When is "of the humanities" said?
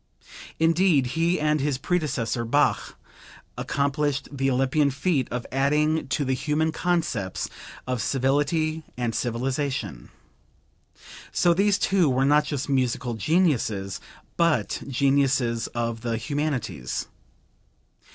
15.67-17.05